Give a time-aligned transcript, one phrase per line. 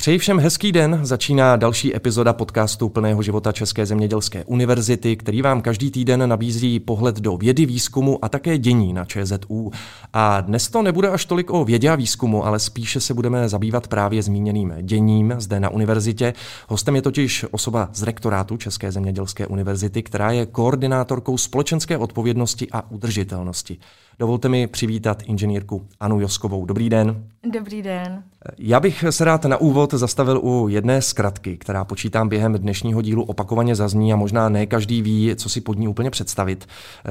[0.00, 5.62] Přeji všem hezký den, začíná další epizoda podcastu Plného života České zemědělské univerzity, který vám
[5.62, 9.70] každý týden nabízí pohled do vědy, výzkumu a také dění na ČZU.
[10.12, 13.88] A dnes to nebude až tolik o vědě a výzkumu, ale spíše se budeme zabývat
[13.88, 16.34] právě zmíněným děním zde na univerzitě.
[16.68, 22.90] Hostem je totiž osoba z rektorátu České zemědělské univerzity, která je koordinátorkou společenské odpovědnosti a
[22.90, 23.78] udržitelnosti.
[24.18, 26.66] Dovolte mi přivítat inženýrku Anu Joskovou.
[26.66, 27.24] Dobrý den.
[27.52, 28.22] Dobrý den.
[28.58, 33.24] Já bych se rád na úvod zastavil u jedné zkratky, která počítám během dnešního dílu
[33.24, 36.66] opakovaně zazní a možná ne každý ví, co si pod ní úplně představit.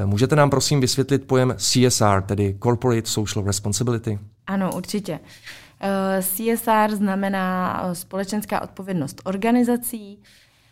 [0.05, 4.19] Můžete nám prosím vysvětlit pojem CSR, tedy Corporate Social Responsibility?
[4.47, 5.19] Ano, určitě.
[5.81, 10.19] Eh, CSR znamená eh, společenská odpovědnost organizací,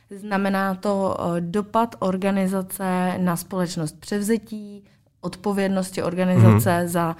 [0.10, 4.84] znamená to eh, dopad organizace na společnost převzetí,
[5.26, 6.88] odpovědnosti organizace mm-hmm.
[6.88, 7.16] za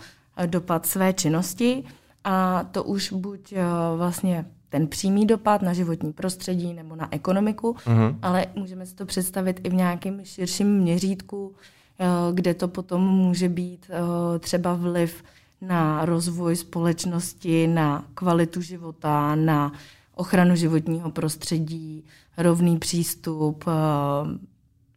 [0.46, 1.84] dopad své činnosti
[2.24, 3.60] a to už buď uh,
[3.98, 8.16] vlastně ten přímý dopad na životní prostředí nebo na ekonomiku, mm-hmm.
[8.22, 13.50] ale můžeme si to představit i v nějakém širším měřítku, uh, kde to potom může
[13.50, 13.92] být
[14.40, 15.24] třeba vliv
[15.62, 19.72] na rozvoj společnosti, na kvalitu života, na
[20.16, 22.04] ochranu životního prostředí,
[22.38, 23.66] rovný přístup,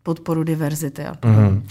[0.03, 1.05] podporu diverzity.
[1.05, 1.67] A, mm.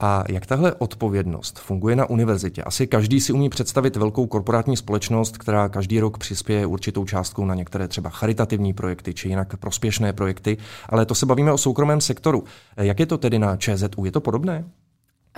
[0.00, 2.62] a jak tahle odpovědnost funguje na univerzitě?
[2.62, 7.54] Asi každý si umí představit velkou korporátní společnost, která každý rok přispěje určitou částkou na
[7.54, 10.56] některé třeba charitativní projekty či jinak prospěšné projekty,
[10.88, 12.44] ale to se bavíme o soukromém sektoru.
[12.76, 14.04] Jak je to tedy na ČZU?
[14.04, 14.64] Je to podobné?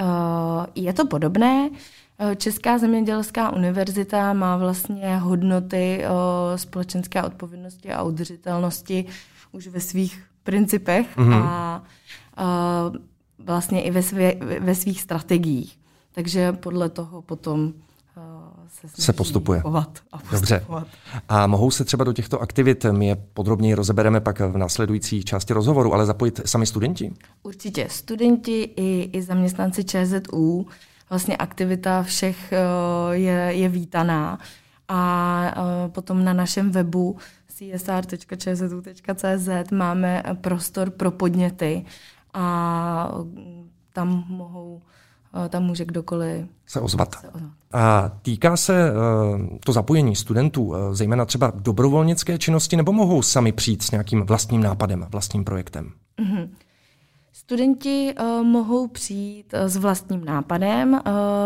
[0.01, 1.71] Uh, je to podobné.
[2.37, 9.05] Česká zemědělská univerzita má vlastně hodnoty uh, společenské odpovědnosti a udržitelnosti
[9.53, 11.43] už ve svých principech mm-hmm.
[11.45, 11.83] a
[13.39, 15.79] vlastně i ve, svě, ve svých strategiích.
[16.13, 17.73] Takže podle toho potom
[18.69, 19.59] se, se postupuje.
[19.59, 20.03] A postupovat.
[20.33, 20.67] Dobře.
[21.29, 25.53] A mohou se třeba do těchto aktivit, my je podrobněji rozebereme pak v následující části
[25.53, 27.13] rozhovoru, ale zapojit sami studenti?
[27.43, 27.87] Určitě.
[27.91, 30.67] Studenti i, i zaměstnanci ČZU,
[31.11, 32.53] vlastně aktivita všech
[33.11, 34.39] je, je vítaná.
[34.89, 37.17] A potom na našem webu
[37.79, 41.85] csr.čzu.cz máme prostor pro podněty,
[42.35, 43.15] a
[43.93, 44.83] tam mohou
[45.49, 47.15] tam může kdokoliv se ozvat.
[47.15, 47.51] Se ozvat.
[47.73, 53.53] A týká se uh, to zapojení studentů, uh, zejména třeba dobrovolnické činnosti, nebo mohou sami
[53.53, 55.93] přijít s nějakým vlastním nápadem, vlastním projektem?
[56.19, 56.49] Mm-hmm.
[57.33, 60.93] Studenti uh, mohou přijít uh, s vlastním nápadem.
[60.93, 61.01] Uh,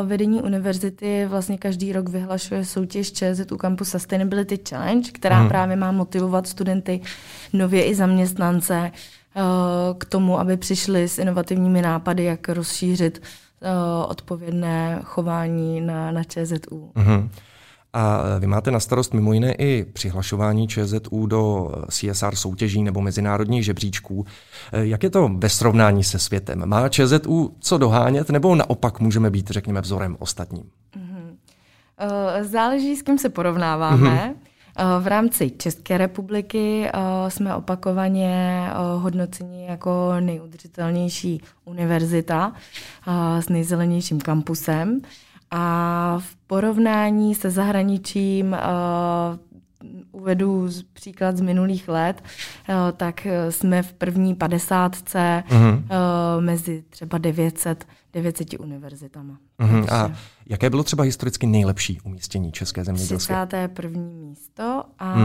[0.08, 5.48] vedení univerzity vlastně každý rok vyhlašuje soutěž ČZU Campus Sustainability Challenge, která hmm.
[5.48, 7.00] právě má motivovat studenty,
[7.52, 8.92] nově i zaměstnance
[9.98, 13.22] k tomu, aby přišli s inovativními nápady, jak rozšířit
[14.08, 16.90] odpovědné chování na, na ČZU.
[16.94, 17.28] Mm-hmm.
[17.92, 23.64] A vy máte na starost mimo jiné i přihlašování ČZU do CSR soutěží nebo mezinárodních
[23.64, 24.26] žebříčků.
[24.72, 26.66] Jak je to ve srovnání se světem?
[26.66, 30.64] Má ČZU co dohánět nebo naopak můžeme být, řekněme, vzorem ostatním?
[30.96, 31.36] Mm-hmm.
[32.42, 34.10] Záleží, s kým se porovnáváme.
[34.10, 34.34] Mm-hmm.
[35.00, 36.90] V rámci České republiky
[37.28, 38.66] jsme opakovaně
[38.96, 42.52] hodnoceni jako nejudržitelnější univerzita
[43.40, 45.00] s nejzelenějším kampusem.
[45.50, 48.56] A v porovnání se zahraničím
[50.12, 52.22] uvedu příklad z minulých let,
[52.96, 55.82] tak jsme v první padesátce uh-huh.
[56.40, 57.86] mezi třeba 900
[58.16, 59.38] 900 univerzitama.
[59.60, 59.92] Uh-huh.
[59.92, 60.12] A
[60.46, 63.46] jaké bylo třeba historicky nejlepší umístění České zemědělské?
[63.46, 64.00] 31.
[64.00, 65.16] místo a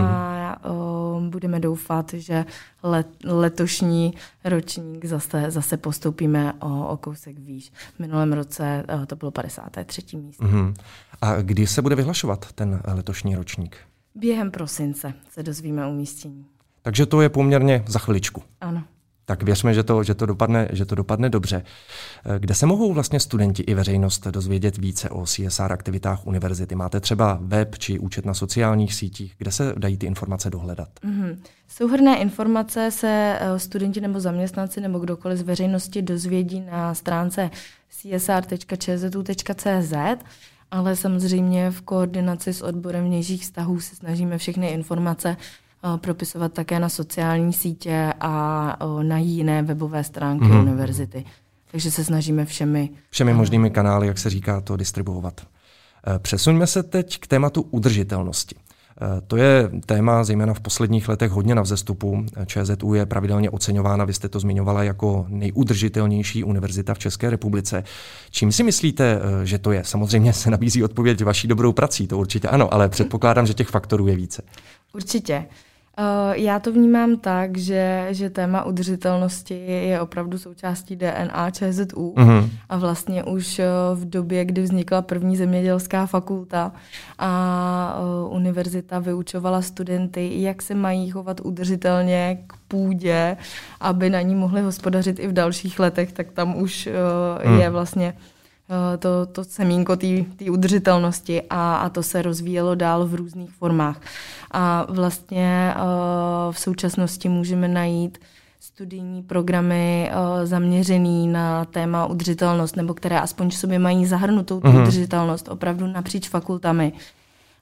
[0.63, 1.29] uh-huh.
[1.29, 2.45] budeme doufat, že
[2.83, 4.13] let, letošní
[4.43, 7.71] ročník zase, zase postoupíme o, o kousek výš.
[7.95, 10.17] V minulém roce uh, to bylo 53.
[10.17, 10.43] místo.
[10.43, 10.73] Uh-huh.
[11.21, 13.77] A kdy se bude vyhlašovat ten letošní ročník?
[14.15, 16.45] Během prosince se dozvíme umístění.
[16.81, 18.43] Takže to je poměrně za chviličku.
[18.61, 18.83] Ano
[19.31, 21.63] tak věřme, že to, že, to dopadne, že to dopadne dobře.
[22.25, 26.75] Eh, kde se mohou vlastně studenti i veřejnost dozvědět více o CSR aktivitách univerzity?
[26.75, 29.33] Máte třeba web či účet na sociálních sítích?
[29.37, 30.89] Kde se dají ty informace dohledat?
[31.03, 31.37] Mm-hmm.
[31.67, 37.49] Souhrné informace se eh, studenti nebo zaměstnanci nebo kdokoliv z veřejnosti dozvědí na stránce
[38.01, 39.93] csr.čzu.cz,
[40.71, 45.37] ale samozřejmě v koordinaci s odborem vnějších vztahů se snažíme všechny informace
[45.97, 50.59] propisovat také na sociální sítě a na jiné webové stránky mm.
[50.59, 51.25] univerzity.
[51.71, 52.89] Takže se snažíme všemi...
[53.09, 55.41] Všemi možnými kanály, jak se říká, to distribuovat.
[56.15, 58.55] E, přesuňme se teď k tématu udržitelnosti.
[59.17, 62.25] E, to je téma zejména v posledních letech hodně na vzestupu.
[62.45, 67.83] ČZU je pravidelně oceňována, vy jste to zmiňovala, jako nejudržitelnější univerzita v České republice.
[68.31, 69.83] Čím si myslíte, e, že to je?
[69.83, 74.07] Samozřejmě se nabízí odpověď vaší dobrou prací, to určitě ano, ale předpokládám, že těch faktorů
[74.07, 74.41] je více.
[74.93, 75.33] Určitě.
[75.33, 75.70] Eh,
[76.33, 82.49] já to vnímám tak, že, že téma udržitelnosti je opravdu součástí DNA ČZU mm-hmm.
[82.69, 83.65] a vlastně už eh,
[83.95, 86.71] v době, kdy vznikla první zemědělská fakulta
[87.19, 93.37] a eh, univerzita vyučovala studenty, jak se mají chovat udržitelně k půdě,
[93.79, 96.89] aby na ní mohli hospodařit i v dalších letech, tak tam už
[97.45, 97.59] mm.
[97.59, 98.13] je vlastně
[98.99, 104.01] to, to semínko té udržitelnosti a, a to se rozvíjelo dál v různých formách.
[104.51, 105.73] A vlastně
[106.51, 108.17] v současnosti můžeme najít
[108.59, 110.11] studijní programy
[110.43, 114.81] zaměřený na téma udržitelnost, nebo které aspoň v sobě mají zahrnutou tu mm-hmm.
[114.81, 116.93] udržitelnost opravdu napříč fakultami.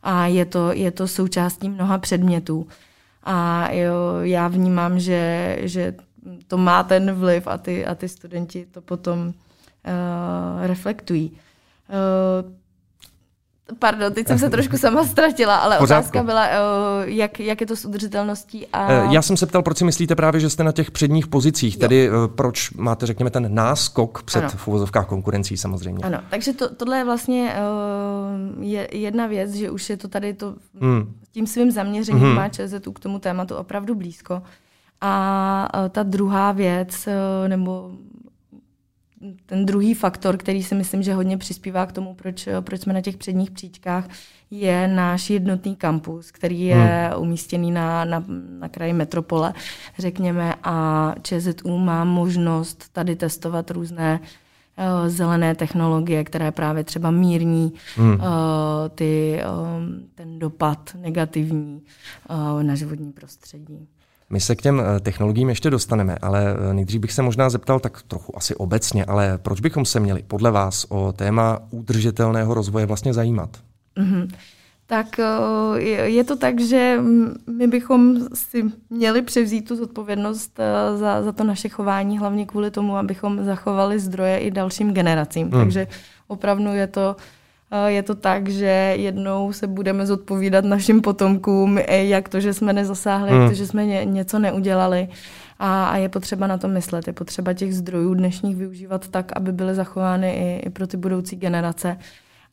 [0.03, 2.67] A je to, je to součástí mnoha předmětů.
[3.23, 5.95] A jo, já vnímám, že, že
[6.47, 9.33] to má ten vliv a ty, a ty studenti to potom
[9.85, 11.31] uh, reflektují.
[11.31, 12.59] Uh,
[13.79, 16.01] Pardon, teď jsem se trošku sama ztratila, ale Pořádku.
[16.01, 16.53] otázka byla, uh,
[17.03, 18.67] jak, jak je to s udržitelností.
[18.67, 18.91] A...
[18.91, 21.79] Já jsem se ptal, proč si myslíte právě, že jste na těch předních pozicích, jo.
[21.79, 24.49] tedy proč máte, řekněme, ten náskok před ano.
[24.55, 26.03] v uvozovkách konkurencí samozřejmě.
[26.03, 27.55] Ano, takže to, tohle je vlastně
[28.57, 31.13] uh, je jedna věc, že už je to tady to, hmm.
[31.31, 32.35] tím svým zaměřením hmm.
[32.35, 34.41] má ČZU k tomu tématu opravdu blízko.
[35.01, 37.91] A uh, ta druhá věc, uh, nebo
[39.45, 43.01] ten druhý faktor, který si myslím, že hodně přispívá k tomu, proč, proč jsme na
[43.01, 44.07] těch předních příčkách,
[44.51, 47.21] je náš jednotný kampus, který je hmm.
[47.21, 48.23] umístěný na, na,
[48.59, 49.53] na kraji metropole,
[49.99, 57.73] řekněme, a ČZU má možnost tady testovat různé uh, zelené technologie, které právě třeba mírní
[57.95, 58.13] hmm.
[58.13, 58.19] uh,
[58.95, 59.41] ty,
[59.77, 61.81] um, ten dopad negativní
[62.29, 63.87] uh, na životní prostředí.
[64.29, 67.79] My se k těm eh, technologiím ještě dostaneme, ale eh, nejdřív bych se možná zeptal
[67.79, 72.85] tak trochu asi obecně, ale proč bychom se měli podle vás o téma udržitelného rozvoje
[72.85, 73.49] vlastně zajímat?
[73.97, 74.27] Mm-hmm.
[74.85, 76.97] Tak eh, je to tak, že
[77.47, 80.59] my bychom si měli převzít tu zodpovědnost
[80.95, 85.49] za, za to naše chování, hlavně kvůli tomu, abychom zachovali zdroje i dalším generacím.
[85.49, 85.61] Hmm.
[85.61, 85.87] Takže
[86.27, 87.15] opravdu je to
[87.87, 93.31] je to tak, že jednou se budeme zodpovídat našim potomkům, jak to, že jsme nezasáhli,
[93.31, 93.41] hmm.
[93.41, 95.07] jak to, že jsme ně, něco neudělali.
[95.59, 97.07] A, a je potřeba na to myslet.
[97.07, 101.35] Je potřeba těch zdrojů dnešních využívat tak, aby byly zachovány i, i pro ty budoucí
[101.35, 101.97] generace.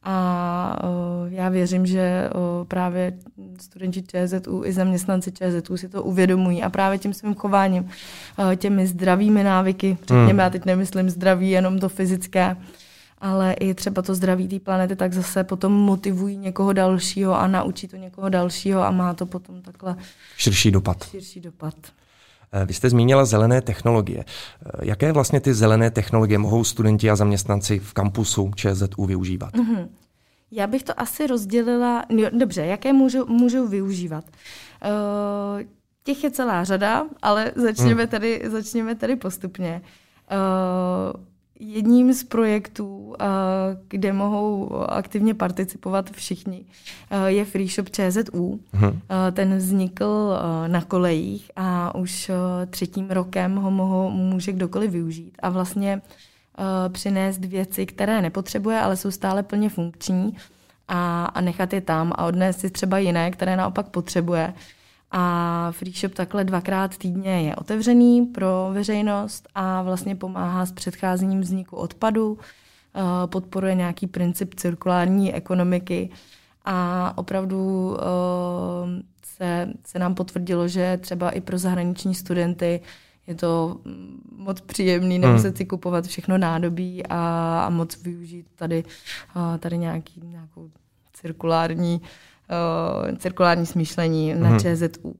[0.02, 3.12] A o, já věřím, že o, právě
[3.60, 7.88] studenti ČZU i zaměstnanci ČZU si to uvědomují a právě tím svým chováním,
[8.52, 10.38] o, těmi zdravými návyky, řekněme, hmm.
[10.38, 12.56] já teď nemyslím zdraví jenom to fyzické,
[13.18, 17.88] ale i třeba to zdraví té planety, tak zase potom motivují někoho dalšího a naučí
[17.88, 19.96] to někoho dalšího a má to potom takhle
[20.36, 21.04] širší dopad.
[21.10, 21.74] Širší dopad.
[22.52, 24.24] Eh, vy jste zmínila zelené technologie.
[24.24, 29.54] Eh, jaké vlastně ty zelené technologie mohou studenti a zaměstnanci v kampusu ČZU využívat?
[29.54, 29.88] Mm-hmm.
[30.50, 32.04] Já bych to asi rozdělila.
[32.08, 34.24] Jo, dobře, jaké můžou, můžou využívat?
[34.24, 35.62] Uh,
[36.04, 38.10] těch je celá řada, ale začněme, hmm.
[38.10, 39.82] tady, začněme tady postupně.
[40.32, 41.20] Uh,
[41.60, 43.24] Jedním z projektů, eh,
[43.88, 46.64] kde mohou aktivně participovat všichni,
[47.10, 48.60] eh, je Free Shop ČZU.
[48.72, 49.00] Hmm.
[49.32, 52.30] Ten vznikl na kolejích a už
[52.70, 56.02] třetím rokem ho mohou, může kdokoliv využít a vlastně
[56.88, 60.36] přinést věci, které nepotřebuje, ale jsou stále plně funkční
[60.88, 64.54] a, a nechat je tam a odnést si třeba jiné, které naopak potřebuje.
[65.10, 71.40] A Free Shop takhle dvakrát týdně je otevřený pro veřejnost a vlastně pomáhá s předcházením
[71.40, 72.38] vzniku odpadu,
[72.94, 76.10] eh, podporuje nějaký princip cirkulární ekonomiky
[76.64, 82.80] a opravdu eh, se, se nám potvrdilo, že třeba i pro zahraniční studenty
[83.26, 83.80] je to
[84.36, 85.56] moc příjemný, nemuset hmm.
[85.56, 87.18] si kupovat všechno nádobí a,
[87.66, 88.84] a moc využít tady,
[89.36, 90.70] eh, tady nějaký, nějakou
[91.12, 92.06] cirkulární uh,
[93.18, 94.58] cirkulární smýšlení na mhm.
[94.58, 95.14] ČZU.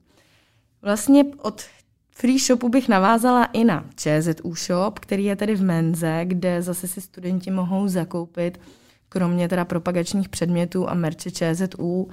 [0.83, 1.63] Vlastně od
[2.11, 6.89] Free Shopu bych navázala i na ČZU Shop, který je tedy v Menze, kde zase
[6.89, 8.61] si studenti mohou zakoupit,
[9.09, 12.09] kromě teda propagačních předmětů a merče ČZU, uh,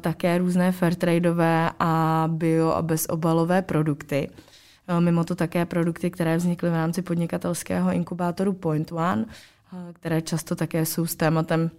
[0.00, 4.30] také různé fairtradeové a bio a bezobalové produkty.
[4.88, 10.22] Uh, mimo to také produkty, které vznikly v rámci podnikatelského inkubátoru Point One, uh, které
[10.22, 11.70] často také jsou s tématem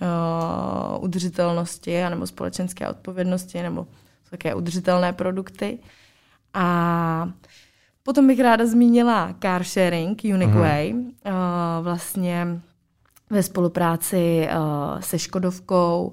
[0.00, 3.86] uh, udržitelnosti nebo společenské odpovědnosti nebo
[4.30, 5.78] také udržitelné produkty.
[6.54, 7.28] A
[8.02, 10.60] potom bych ráda zmínila car sharing, Unique uh-huh.
[10.60, 11.02] Way, uh,
[11.80, 12.60] vlastně
[13.30, 16.06] ve spolupráci uh, se Škodovkou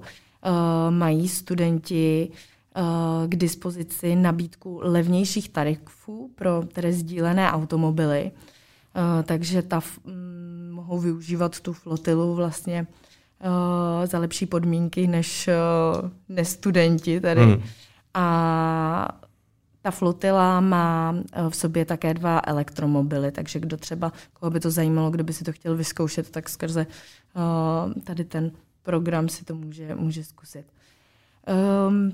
[0.90, 2.30] mají studenti
[2.76, 10.98] uh, k dispozici nabídku levnějších tarifů pro tedy sdílené automobily, uh, takže ta m, mohou
[10.98, 12.86] využívat tu flotilu vlastně
[13.40, 15.48] uh, za lepší podmínky než,
[16.02, 17.44] uh, než studenti tady.
[17.44, 17.62] Hmm.
[18.14, 19.08] A
[19.86, 24.70] ta flotila má eh, v sobě také dva elektromobily, takže kdo třeba, koho by to
[24.70, 28.50] zajímalo, kdo by si to chtěl vyzkoušet, tak skrze uh, tady ten
[28.82, 30.66] program si to může, může zkusit.
[31.88, 32.12] Um,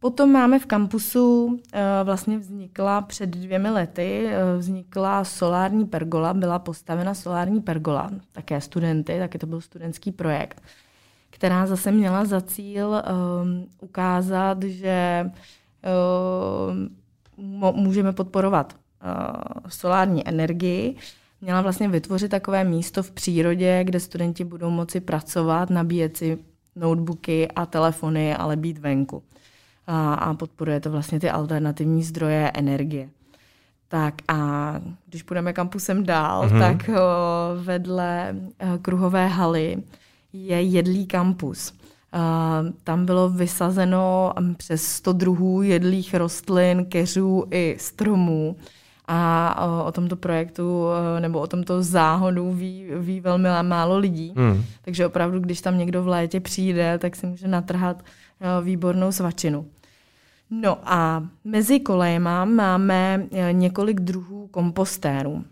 [0.00, 1.58] Potom máme v kampusu, uh,
[2.04, 9.18] vlastně vznikla před dvěmi lety, uh, vznikla solární pergola, byla postavena solární pergola, také studenty,
[9.18, 10.62] taky to byl studentský projekt,
[11.30, 15.30] která zase měla za cíl um, ukázat, že
[17.36, 20.96] uh, můžeme podporovat uh, solární energii.
[21.40, 26.38] Měla vlastně vytvořit takové místo v přírodě, kde studenti budou moci pracovat, nabíjet si
[26.76, 29.22] notebooky a telefony, ale být venku.
[29.88, 33.08] A, a podporuje to vlastně ty alternativní zdroje energie.
[33.88, 34.74] Tak a
[35.06, 36.58] když půjdeme kampusem dál, mm-hmm.
[36.58, 37.02] tak o,
[37.62, 38.34] vedle
[38.74, 39.76] o, kruhové haly
[40.32, 41.72] je jedlý kampus.
[42.14, 48.56] Uh, tam bylo vysazeno přes 100 druhů jedlých rostlin, keřů i stromů.
[49.10, 50.84] A o, o tomto projektu
[51.20, 54.32] nebo o tomto záhodu ví, ví velmi málo lidí.
[54.36, 54.64] Mm.
[54.82, 58.04] Takže opravdu, když tam někdo v létě přijde, tak si může natrhat
[58.62, 59.66] výbornou svačinu.
[60.50, 65.44] No a mezi kolejema máme několik druhů kompostérů.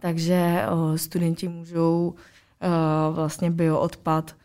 [0.00, 0.62] Takže
[0.96, 2.14] studenti můžou
[3.10, 4.36] vlastně bioodpad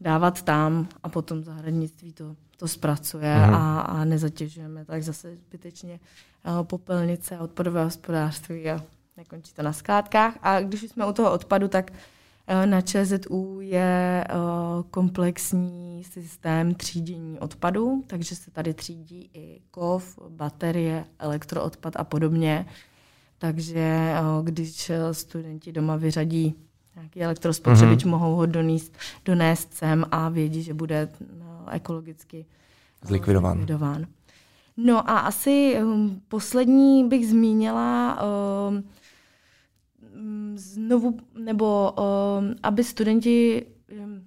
[0.00, 3.54] dávat tam a potom zahradnictví to, to zpracuje mm.
[3.54, 6.00] a, a nezatěžujeme tak zase zbytečně
[6.62, 8.80] popelnice odpadové hospodářství a
[9.16, 10.34] nekončí to na skládkách.
[10.42, 11.96] A když jsme u toho odpadu, tak uh,
[12.64, 21.04] na ČZU je uh, komplexní systém třídění odpadu, takže se tady třídí i kov, baterie,
[21.18, 22.66] elektroodpad a podobně.
[23.38, 24.12] Takže
[24.42, 26.54] když studenti doma vyřadí
[26.98, 28.10] nějaký elektrospotřebič, mm-hmm.
[28.10, 31.08] mohou ho donést, donést sem a vědí, že bude
[31.70, 32.46] ekologicky
[33.02, 33.56] eh, zlikvidován.
[33.56, 34.06] zlikvidován.
[34.76, 38.18] No a asi um, poslední bych zmínila
[38.68, 38.84] um,
[40.54, 43.66] znovu, nebo um, aby studenti,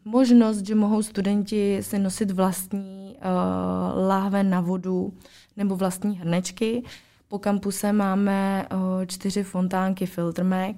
[0.06, 5.14] možnost, že mohou studenti si nosit vlastní uh, láhve na vodu
[5.58, 6.84] nebo vlastní hrnečky.
[7.28, 10.76] Po kampuse máme uh, čtyři fontánky Filtermac,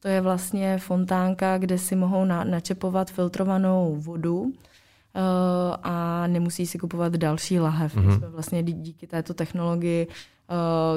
[0.00, 4.52] to je vlastně fontánka, kde si mohou na, načepovat filtrovanou vodu uh,
[5.82, 7.96] a nemusí si kupovat další lahev.
[7.96, 8.18] Mm-hmm.
[8.18, 10.12] Jsme vlastně díky této technologii, uh,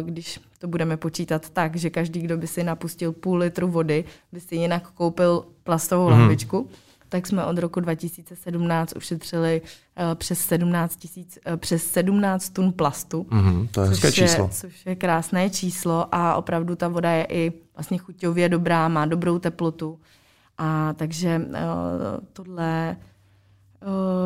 [0.02, 4.40] když to budeme počítat tak, že každý, kdo by si napustil půl litru vody, by
[4.40, 6.20] si jinak koupil plastovou mm-hmm.
[6.20, 6.70] lahvičku,
[7.10, 13.24] tak jsme od roku 2017 ušetřili uh, přes 17 tisíc, uh, přes 17 tun plastu.
[13.24, 14.50] Mm-hmm, to je hezké číslo.
[14.52, 19.40] Což je krásné číslo a opravdu ta voda je i vlastně chuťově dobrá, má dobrou
[19.40, 20.00] teplotu.
[20.58, 21.54] A takže uh,
[22.34, 22.98] tohle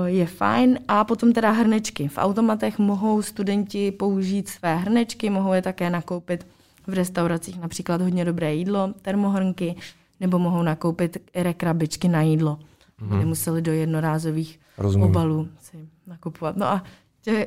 [0.05, 0.79] je fajn.
[0.87, 2.07] A potom teda hrnečky.
[2.07, 6.47] V automatech mohou studenti použít své hrnečky, mohou je také nakoupit
[6.87, 9.75] v restauracích například hodně dobré jídlo, termohrnky,
[10.19, 12.59] nebo mohou nakoupit rekrabičky na jídlo
[13.01, 13.19] mm-hmm.
[13.19, 15.07] nemuseli do jednorázových Rozumím.
[15.07, 16.57] obalů si nakupovat.
[16.57, 16.83] No a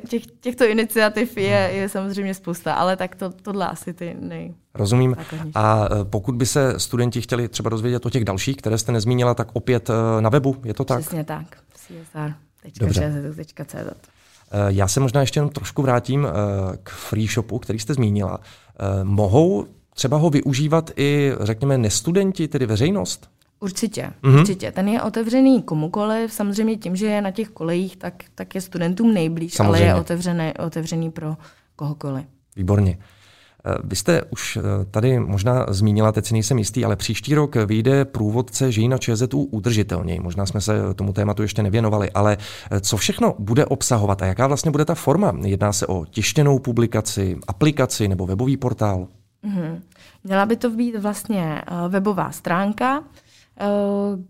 [0.07, 4.53] těch, těchto iniciativ je, je samozřejmě spousta, ale tak to, tohle asi ty nej.
[4.73, 5.15] Rozumím.
[5.55, 9.33] A e, pokud by se studenti chtěli třeba dozvědět o těch dalších, které jste nezmínila,
[9.33, 10.99] tak opět e, na webu, je to tak?
[10.99, 11.45] Přesně tak.
[12.73, 16.27] csr.cz e, Já se možná ještě jenom trošku vrátím
[16.83, 18.39] k free shopu, který jste zmínila.
[19.03, 23.29] Mohou třeba ho využívat i, řekněme, nestudenti, tedy veřejnost?
[23.59, 24.39] Určitě, mm-hmm.
[24.39, 24.71] určitě.
[24.71, 29.13] Ten je otevřený komukoliv, samozřejmě tím, že je na těch kolejích, tak, tak je studentům
[29.13, 29.77] nejblíž, samozřejmě.
[29.77, 31.37] ale je otevřený, otevřený pro
[31.75, 32.25] kohokoliv.
[32.55, 32.97] Výborně.
[33.65, 37.55] Eh, vy jste už eh, tady možná zmínila, teď si nejsem jistý, ale příští rok
[37.55, 40.19] vyjde průvodce Žijí na ČZU udržitelněji.
[40.19, 42.37] Možná jsme se tomu tématu ještě nevěnovali, ale
[42.71, 45.33] eh, co všechno bude obsahovat a jaká vlastně bude ta forma?
[45.45, 49.07] Jedná se o tištěnou publikaci, aplikaci nebo webový portál?
[49.43, 49.79] Mm-hmm.
[50.23, 53.03] Měla by to být vlastně webová stránka,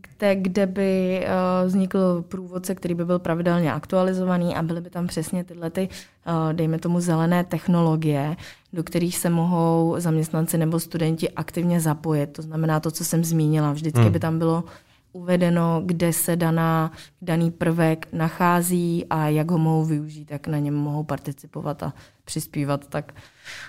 [0.02, 1.26] kde, kde by
[1.66, 5.90] vznikl průvodce, který by byl pravidelně aktualizovaný a byly by tam přesně tyhle ty,
[6.52, 8.36] dejme tomu, zelené technologie,
[8.74, 12.28] do kterých se mohou zaměstnanci nebo studenti aktivně zapojit.
[12.28, 13.72] To znamená to, co jsem zmínila.
[13.72, 14.12] Vždycky hmm.
[14.12, 14.64] by tam bylo
[15.14, 20.74] uvedeno, kde se daná, daný prvek nachází a jak ho mohou využít, jak na něm
[20.74, 21.94] mohou participovat a
[22.26, 22.88] přispívat.
[22.88, 23.14] Tak,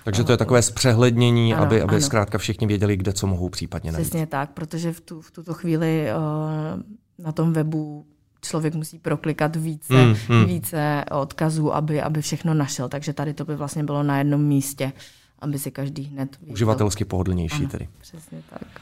[0.03, 2.01] Takže to je takové zpřehlednění, ano, aby, aby ano.
[2.01, 4.07] zkrátka všichni věděli, kde co mohou případně najít.
[4.07, 8.05] Přesně tak, protože v, tu, v tuto chvíli uh, na tom webu
[8.41, 10.45] člověk musí proklikat více, hmm, hmm.
[10.45, 12.89] více odkazů, aby, aby všechno našel.
[12.89, 14.93] Takže tady to by vlastně bylo na jednom místě,
[15.39, 16.53] aby si každý hned věděl.
[16.53, 17.87] Uživatelsky pohodlnější ano, tedy.
[18.01, 18.81] Přesně tak.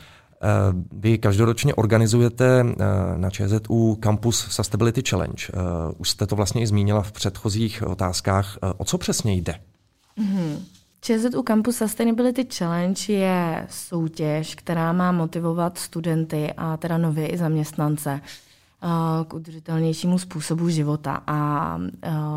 [0.91, 2.65] Vy každoročně organizujete
[3.17, 5.47] na ČZU Campus Sustainability Challenge.
[5.97, 8.57] Už jste to vlastně i zmínila v předchozích otázkách.
[8.77, 9.55] O co přesně jde?
[10.17, 10.57] Mm-hmm.
[11.01, 18.21] ČZU Campus Sustainability Challenge je soutěž, která má motivovat studenty a teda nově i zaměstnance
[19.27, 21.79] k udržitelnějšímu způsobu života a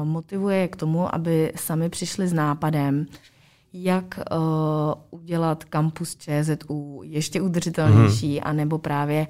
[0.05, 3.07] motivuje k tomu, aby sami přišli s nápadem,
[3.73, 8.41] jak uh, udělat kampus ČZU ještě udržitelnější, mm.
[8.43, 9.27] anebo právě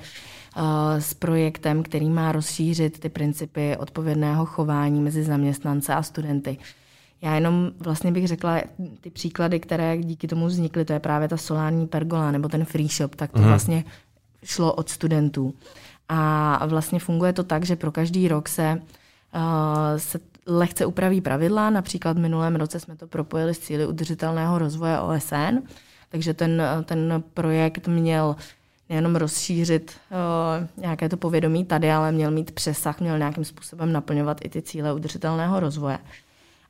[0.57, 0.63] uh,
[0.99, 6.59] s projektem, který má rozšířit ty principy odpovědného chování mezi zaměstnance a studenty.
[7.23, 8.61] Já jenom vlastně bych řekla
[9.01, 12.89] ty příklady, které díky tomu vznikly, to je právě ta solární pergola nebo ten free
[12.89, 13.45] shop, tak to mm.
[13.45, 13.85] vlastně
[14.45, 15.55] šlo od studentů.
[16.15, 18.83] A vlastně funguje to tak, že pro každý rok se,
[19.35, 19.41] uh,
[19.97, 21.71] se lehce upraví pravidla.
[21.71, 25.59] Například v minulém roce jsme to propojili s cíly udržitelného rozvoje OSN,
[26.09, 28.37] takže ten, ten projekt měl
[28.89, 34.45] nejenom rozšířit uh, nějaké to povědomí tady, ale měl mít přesah, měl nějakým způsobem naplňovat
[34.45, 35.99] i ty cíle udržitelného rozvoje.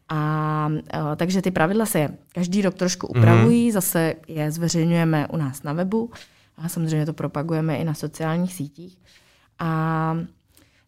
[0.09, 0.81] A uh,
[1.17, 3.73] takže ty pravidla se každý rok trošku upravují, mm.
[3.73, 6.11] zase je zveřejňujeme u nás na webu
[6.57, 8.99] a samozřejmě to propagujeme i na sociálních sítích.
[9.63, 10.17] A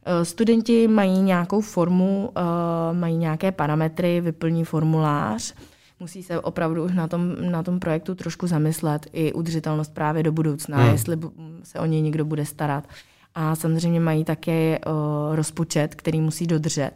[0.07, 5.55] Eh, studenti mají nějakou formu, eh, mají nějaké parametry, vyplní formulář,
[6.01, 10.33] musí se opravdu už na tom, na tom projektu trošku zamyslet i udržitelnost právě do
[10.33, 10.93] budoucna, hmm.
[10.93, 11.19] jestli
[11.63, 12.89] se o něj někdo bude starat.
[13.35, 16.91] A samozřejmě mají také uh, rozpočet, který musí dodržet.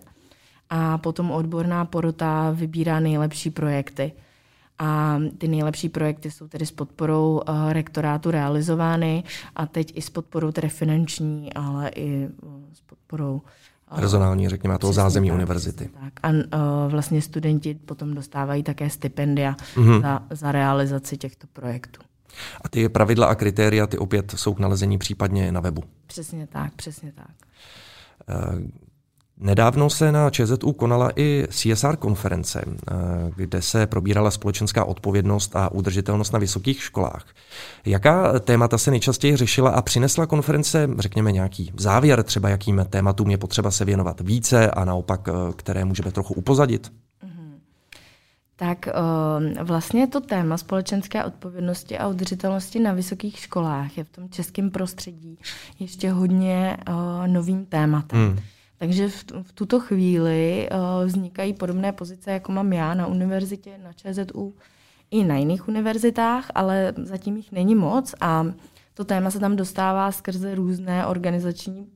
[0.71, 4.13] A potom odborná porota vybírá nejlepší projekty.
[4.79, 9.25] A ty nejlepší projekty jsou tedy s podporou uh, rektorátu realizovány
[9.57, 13.43] a teď i s podporou tedy finanční, ale i uh, s podporou
[13.95, 15.91] personální, řekněme, toho zázemí tak, univerzity.
[16.01, 16.13] Tak.
[16.23, 16.41] A uh,
[16.89, 20.03] vlastně studenti potom dostávají také stipendia mm-hmm.
[20.03, 22.01] za, za realizaci těchto projektů.
[22.61, 25.83] A ty pravidla a kritéria, ty opět jsou k nalezení případně na webu.
[26.07, 27.31] Přesně tak, přesně tak.
[29.41, 32.95] Nedávno se na ČZU konala i CSR konference, eh,
[33.37, 37.27] kde se probírala společenská odpovědnost a udržitelnost na vysokých školách.
[37.87, 43.39] Jaká témata se nejčastěji řešila a přinesla konference, řekněme, nějaký závěr, třeba jakým tématům je
[43.39, 46.93] potřeba se věnovat více a naopak, eh, které můžeme trochu upozadit?
[47.23, 47.61] Mhm.
[48.57, 54.29] Tak eh, vlastně to téma společenské odpovědnosti a udržitelnosti na vysokých školách je v tom
[54.29, 55.39] českém prostředí
[55.79, 56.77] ještě hodně
[57.27, 58.19] novým tématem.
[58.19, 58.39] Hmm.
[58.79, 63.93] Takže v, v tuto chvíli uh, vznikají podobné pozice, jako mám já na univerzitě, na
[63.93, 64.55] ČZU,
[65.11, 68.47] i na jiných univerzitách, ale zatím jich není moc a
[68.95, 71.87] to téma se tam dostává skrze různé organizační uh,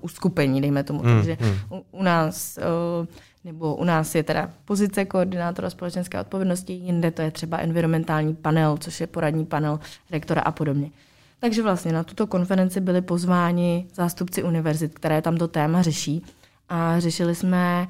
[0.00, 1.00] uskupení, dejme tomu.
[1.00, 1.54] Hmm, Takže hmm.
[1.70, 2.58] U, u nás
[3.00, 3.06] uh,
[3.44, 8.76] nebo u nás je teda pozice koordinátora společenské odpovědnosti, jinde to je třeba environmentální panel,
[8.76, 10.90] což je poradní panel rektora a podobně.
[11.40, 16.22] Takže vlastně na tuto konferenci byli pozváni zástupci univerzit, které tam to téma řeší.
[16.68, 17.88] A řešili jsme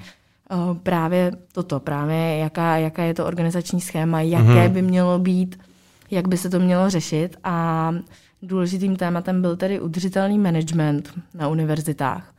[0.51, 4.73] uh, právě toto, právě jaká, jaká je to organizační schéma, jaké mm-hmm.
[4.73, 5.59] by mělo být,
[6.11, 7.37] jak by se to mělo řešit.
[7.45, 7.95] A
[8.43, 12.33] důležitým tématem byl tedy udržitelný management na univerzitách.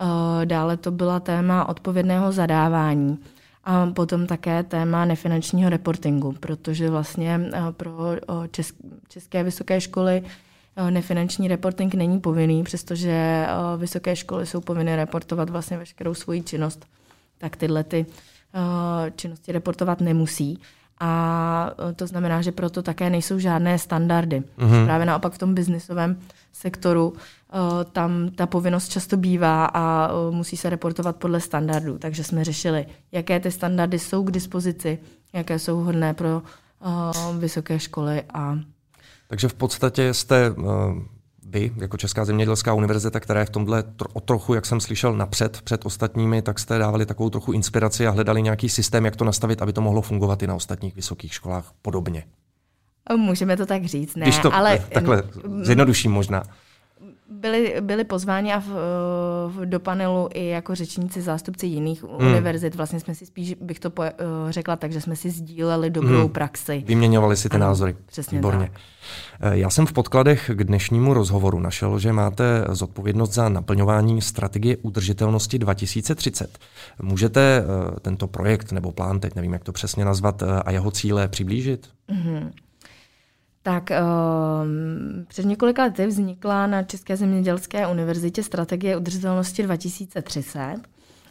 [0.00, 3.18] Uh, dále to byla téma odpovědného zadávání.
[3.64, 7.92] A potom také téma nefinančního reportingu, protože vlastně eh, pro
[9.08, 10.22] české vysoké školy
[10.76, 16.42] eh, nefinanční reporting není povinný, přestože eh, vysoké školy jsou povinny reportovat vlastně veškerou svoji
[16.42, 16.86] činnost,
[17.38, 18.06] tak tyhle ty
[19.16, 20.58] činnosti reportovat nemusí.
[21.00, 24.42] A to znamená, že proto také nejsou žádné standardy.
[24.58, 24.84] Mm-hmm.
[24.84, 26.20] Právě naopak v tom biznisovém
[26.52, 27.14] sektoru
[27.92, 31.98] tam ta povinnost často bývá a musí se reportovat podle standardů.
[31.98, 34.98] Takže jsme řešili, jaké ty standardy jsou k dispozici,
[35.32, 36.42] jaké jsou hodné pro
[37.38, 38.22] vysoké školy.
[38.34, 38.58] A...
[39.28, 40.54] Takže v podstatě jste
[41.46, 45.62] vy, jako Česká zemědělská univerzita, která je v tomhle o trochu, jak jsem slyšel, napřed
[45.62, 49.62] před ostatními, tak jste dávali takovou trochu inspiraci a hledali nějaký systém, jak to nastavit,
[49.62, 52.24] aby to mohlo fungovat i na ostatních vysokých školách podobně.
[53.16, 54.78] Můžeme to tak říct, ne, Když to ale...
[54.92, 55.22] Takhle
[55.62, 56.42] zjednoduším možná
[57.30, 58.68] byli, byli pozváni a v,
[59.48, 62.14] v, do panelu i jako řečníci zástupci jiných hmm.
[62.14, 62.74] univerzit.
[62.74, 64.08] Vlastně jsme si spíš, bych to po, uh,
[64.50, 66.28] řekla tak, že jsme si sdíleli dobrou hmm.
[66.28, 66.84] praxi.
[66.86, 67.96] Vyměňovali si ty ano, názory.
[68.06, 68.70] Přesně Výborně.
[68.72, 68.80] Tak.
[69.40, 74.76] Eh, já jsem v podkladech k dnešnímu rozhovoru našel, že máte zodpovědnost za naplňování strategie
[74.76, 76.58] udržitelnosti 2030.
[77.02, 77.64] Můžete
[78.00, 81.88] tento projekt nebo plán, teď nevím, jak to přesně nazvat, a jeho cíle přiblížit?
[82.08, 82.50] Mm-hmm.
[83.62, 90.76] Tak um, před několika lety vznikla na České zemědělské univerzitě strategie udržitelnosti 2030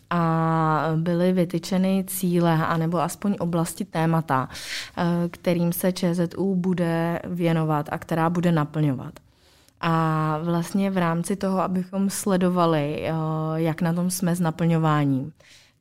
[0.09, 4.49] a byly vytyčeny cíle anebo aspoň oblasti témata,
[4.97, 9.13] eh, kterým se ČZU bude věnovat a která bude naplňovat.
[9.81, 13.03] A vlastně v rámci toho, abychom sledovali,
[13.55, 15.33] jak na tom jsme s naplňováním,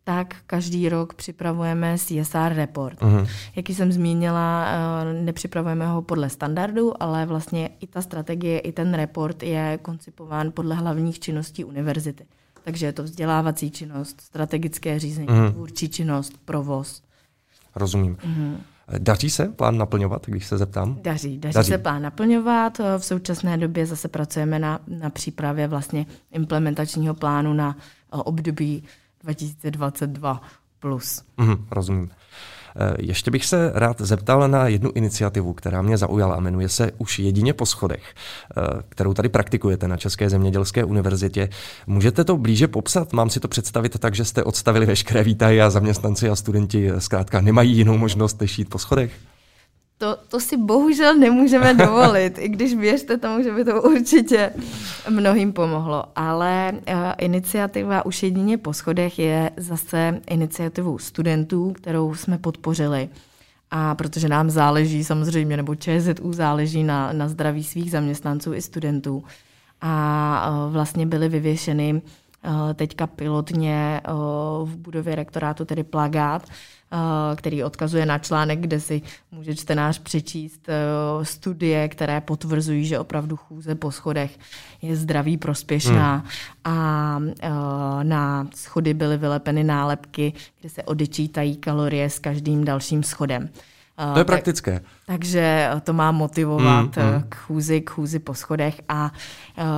[0.04, 3.00] tak každý rok připravujeme CSR report.
[3.00, 3.28] Uh-huh.
[3.56, 4.66] Jak jsem zmínila,
[5.22, 10.74] nepřipravujeme ho podle standardu, ale vlastně i ta strategie, i ten report je koncipován podle
[10.74, 12.24] hlavních činností univerzity.
[12.64, 15.52] Takže je to vzdělávací činnost, strategické řízení, uh-huh.
[15.52, 17.02] tvůrčí činnost, provoz.
[17.74, 18.16] Rozumím.
[18.16, 18.56] Uh-huh.
[18.98, 20.98] Daří se plán naplňovat, když se zeptám?
[21.02, 22.78] Daří, daří, daří se plán naplňovat.
[22.98, 27.76] V současné době zase pracujeme na, na přípravě vlastně implementačního plánu na
[28.10, 28.82] období
[29.22, 30.40] 2022
[30.80, 31.22] plus.
[31.36, 32.10] Mm, rozumím.
[32.76, 36.90] Eh, ještě bych se rád zeptal na jednu iniciativu, která mě zaujala a jmenuje se
[36.98, 41.48] Už jedině po schodech, eh, kterou tady praktikujete na České zemědělské univerzitě.
[41.86, 43.12] Můžete to blíže popsat?
[43.12, 47.40] Mám si to představit tak, že jste odstavili veškeré výtahy a zaměstnanci a studenti zkrátka
[47.40, 49.12] nemají jinou možnost, než jít po schodech?
[50.00, 54.52] To, to si bohužel nemůžeme dovolit, i když věřte tomu, že by to určitě
[55.10, 56.04] mnohým pomohlo.
[56.16, 63.08] Ale uh, iniciativa Už jedině po schodech je zase iniciativou studentů, kterou jsme podpořili.
[63.70, 69.24] A protože nám záleží samozřejmě, nebo ČZU záleží na, na zdraví svých zaměstnanců i studentů.
[69.80, 74.00] A uh, vlastně byly vyvěšeny uh, teďka pilotně
[74.64, 76.42] v budově rektorátu, tedy plagát,
[77.36, 83.36] který odkazuje na článek, kde si může čtenář přečíst eh, studie, které potvrzují, že opravdu
[83.36, 84.38] chůze po schodech
[84.82, 86.26] je zdraví prospěšná hmm.
[86.64, 93.48] a eh, na schody byly vylepeny nálepky, kde se odečítají kalorie s každým dalším schodem.
[94.12, 94.72] To je praktické.
[94.72, 97.24] Tak, takže to má motivovat mm, mm.
[97.28, 99.12] k chůzi, k chůzi po schodech a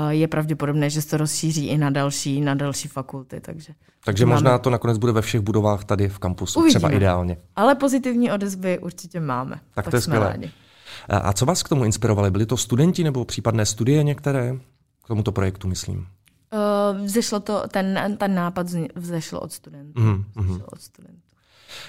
[0.09, 3.41] je pravděpodobné, že se to rozšíří i na další, na další fakulty.
[3.41, 3.73] Takže,
[4.05, 4.59] takže možná máme.
[4.59, 6.81] to nakonec bude ve všech budovách tady v kampusu, Uvidíme.
[6.81, 7.37] třeba ideálně.
[7.57, 9.61] Ale pozitivní odezvy určitě máme.
[9.75, 10.29] Tak, tak to je skvělé.
[10.29, 10.51] Rádi.
[11.09, 12.31] A co vás k tomu inspirovali?
[12.31, 14.57] Byli to studenti nebo případné studie některé?
[15.05, 15.99] K tomuto projektu, myslím.
[15.99, 20.01] Uh, vzešlo to, ten, ten nápad vzešlo od studentů.
[20.01, 21.32] Mm, vzešlo od studentů.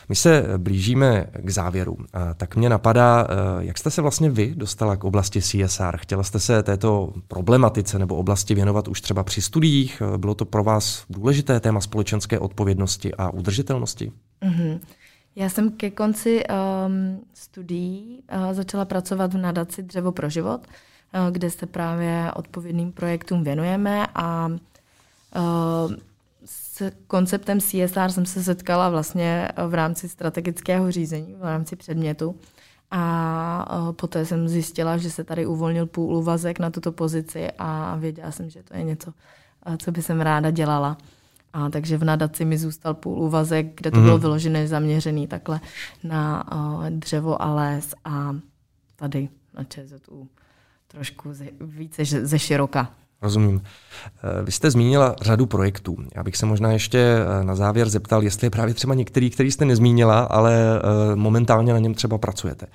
[0.10, 1.98] My se blížíme k závěru.
[2.38, 5.98] Tak mě napadá, eh, jak jste se vlastně vy dostala k oblasti CSR?
[5.98, 10.02] Chtěla jste se této problematice nebo oblasti věnovat už třeba při studiích?
[10.18, 14.12] Bylo to pro vás důležité téma společenské odpovědnosti a udržitelnosti?
[14.42, 14.80] Mm-hmm.
[15.36, 21.32] Já jsem ke konci um, studií uh, začala pracovat v nadaci Dřevo pro život, uh,
[21.32, 25.94] kde se právě odpovědným projektům věnujeme a uh,
[26.46, 32.36] s konceptem CSR jsem se setkala vlastně v rámci strategického řízení, v rámci předmětu.
[32.92, 38.32] A poté jsem zjistila, že se tady uvolnil půl úvazek na tuto pozici a věděla
[38.32, 39.14] jsem, že to je něco,
[39.78, 40.98] co by jsem ráda dělala.
[41.54, 44.04] A takže v nadaci mi zůstal půl úvazek, kde to mm.
[44.04, 45.60] bylo vyložené zaměřený takhle
[46.04, 46.44] na
[46.90, 48.36] dřevo a les a
[48.96, 50.30] tady na ČZU
[50.88, 52.92] trošku ze, více ze široka.
[53.24, 53.62] Rozumím.
[54.24, 55.98] Eh, vy jste zmínila řadu projektů.
[56.16, 59.52] Já bych se možná ještě eh, na závěr zeptal, jestli je právě třeba některý, který
[59.52, 62.68] jste nezmínila, ale eh, momentálně na něm třeba pracujete.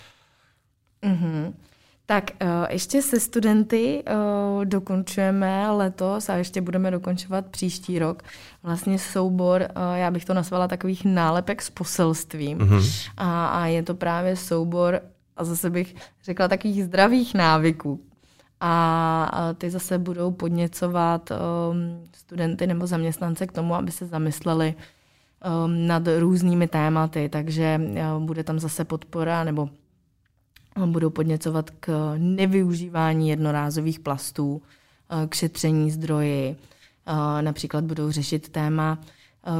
[1.03, 1.53] Mm-hmm.
[2.07, 2.31] Tak
[2.71, 4.05] ještě se studenty
[4.65, 8.23] dokončujeme letos a ještě budeme dokončovat příští rok.
[8.63, 12.59] Vlastně soubor, já bych to nazvala takových nálepek s poselstvím.
[12.59, 13.11] Mm-hmm.
[13.17, 15.01] A, a je to právě soubor,
[15.37, 18.01] a zase bych řekla takových zdravých návyků,
[18.61, 25.87] a ty zase budou podněcovat um, studenty nebo zaměstnance k tomu, aby se zamysleli um,
[25.87, 29.69] nad různými tématy, takže uh, bude tam zase podpora nebo
[30.87, 36.57] budou podněcovat k nevyužívání jednorázových plastů, uh, k šetření zdroji,
[37.09, 38.99] uh, například budou řešit téma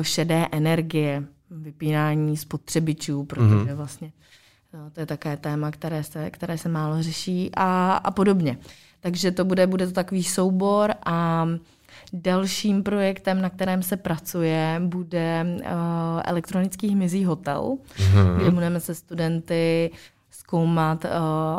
[0.03, 3.75] šedé energie, vypínání spotřebičů, protože mm-hmm.
[3.75, 4.13] vlastně
[4.93, 8.59] to je také téma, které se, které se málo řeší a, a podobně.
[9.01, 11.47] Takže to bude, bude to takový soubor a
[12.13, 15.67] Dalším projektem, na kterém se pracuje, bude uh,
[16.25, 18.37] elektronický hmyzí hotel, mm-hmm.
[18.37, 19.91] kde budeme se studenty
[20.31, 21.11] zkoumat uh,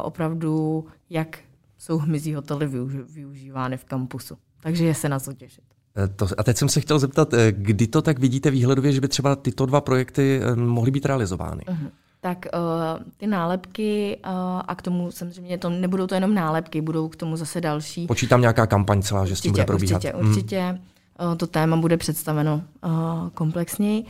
[0.02, 1.40] opravdu, jak
[1.78, 2.70] jsou hmyzí hotely
[3.14, 4.38] využívány v kampusu.
[4.62, 5.64] Takže je se na co těšit.
[5.98, 9.08] Eh, to, a teď jsem se chtěl zeptat, kdy to tak vidíte výhledově, že by
[9.08, 11.64] třeba tyto dva projekty mohly být realizovány?
[11.68, 11.90] Uh-huh
[12.22, 14.32] tak uh, ty nálepky uh,
[14.68, 18.08] a k tomu samozřejmě to nebudou to jenom nálepky, budou k tomu zase další.
[18.08, 19.96] Počítám nějaká kampaň celá, že určitě, s tím bude probíhat.
[19.96, 20.30] Určitě, hmm.
[20.30, 20.80] určitě.
[21.22, 24.06] Uh, to téma bude představeno uh, komplexněji.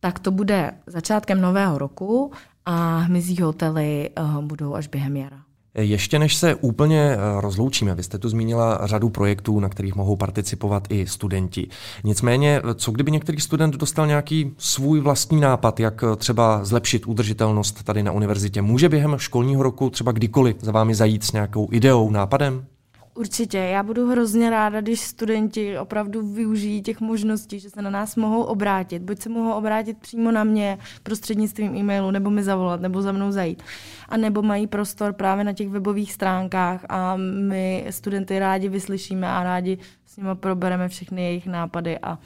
[0.00, 2.32] Tak to bude začátkem nového roku
[2.66, 5.38] a hmyzí hotely uh, budou až během jara.
[5.74, 10.16] Ještě než se úplně eh, rozloučíme, vy jste tu zmínila řadu projektů, na kterých mohou
[10.16, 11.68] participovat i studenti.
[12.04, 17.82] Nicméně, co kdyby některý student dostal nějaký svůj vlastní nápad, jak eh, třeba zlepšit udržitelnost
[17.82, 18.62] tady na univerzitě?
[18.62, 22.66] Může během školního roku třeba kdykoliv za vámi zajít s nějakou ideou, nápadem?
[23.14, 28.16] Určitě, já budu hrozně ráda, když studenti opravdu využijí těch možností, že se na nás
[28.16, 29.02] mohou obrátit.
[29.02, 33.32] Buď se mohou obrátit přímo na mě prostřednictvím e-mailu, nebo mi zavolat, nebo za mnou
[33.32, 33.62] zajít.
[34.08, 39.42] A nebo mají prostor právě na těch webových stránkách a my studenty rádi vyslyšíme a
[39.42, 42.18] rádi s nimi probereme všechny jejich nápady a,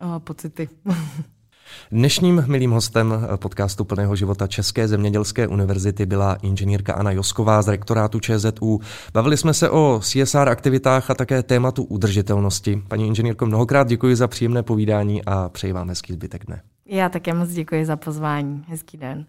[0.00, 0.68] a pocity.
[1.92, 8.20] Dnešním milým hostem podcastu Plného života České zemědělské univerzity byla inženýrka Anna Josková z rektorátu
[8.20, 8.80] ČZU.
[9.12, 12.82] Bavili jsme se o CSR aktivitách a také tématu udržitelnosti.
[12.88, 16.62] Paní inženýrko, mnohokrát děkuji za příjemné povídání a přeji vám hezký zbytek dne.
[16.86, 18.64] Já také moc děkuji za pozvání.
[18.68, 19.26] Hezký den.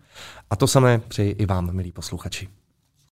[0.50, 2.48] A to samé přeji i vám, milí posluchači.